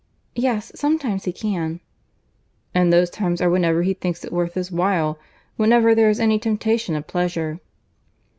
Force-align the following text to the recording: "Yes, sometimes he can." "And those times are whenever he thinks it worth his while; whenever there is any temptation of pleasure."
"Yes, 0.33 0.71
sometimes 0.73 1.25
he 1.25 1.31
can." 1.31 1.79
"And 2.73 2.91
those 2.91 3.11
times 3.11 3.39
are 3.39 3.51
whenever 3.51 3.83
he 3.83 3.93
thinks 3.93 4.25
it 4.25 4.33
worth 4.33 4.55
his 4.55 4.71
while; 4.71 5.19
whenever 5.57 5.93
there 5.93 6.09
is 6.09 6.19
any 6.19 6.39
temptation 6.39 6.95
of 6.95 7.05
pleasure." 7.05 7.59